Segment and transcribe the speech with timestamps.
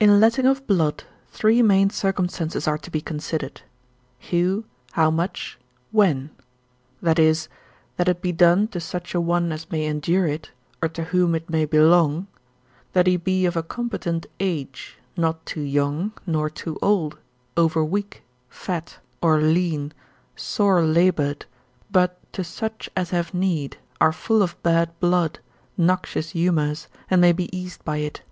[0.00, 3.60] In letting of blood three main circumstances are to be considered,
[4.30, 5.58] Who, how much,
[5.92, 6.30] when.
[7.02, 7.50] That is,
[7.98, 10.50] that it be done to such a one as may endure it,
[10.80, 12.26] or to whom it may belong,
[12.94, 17.18] that he be of a competent age, not too young, nor too old,
[17.58, 19.92] overweak, fat, or lean,
[20.36, 21.44] sore laboured,
[21.90, 25.38] but to such as have need, are full of bad blood,
[25.76, 28.22] noxious humours, and may be eased by it.